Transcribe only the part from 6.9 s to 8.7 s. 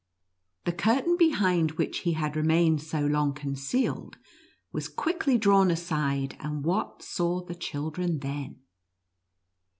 saw the children then